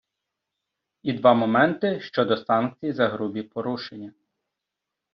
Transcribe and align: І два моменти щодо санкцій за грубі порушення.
І 1.03 1.11
два 1.13 1.33
моменти 1.33 2.01
щодо 2.01 2.37
санкцій 2.37 2.93
за 2.93 3.07
грубі 3.09 3.43
порушення. 3.43 4.13